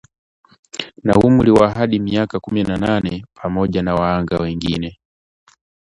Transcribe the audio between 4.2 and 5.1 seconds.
wengine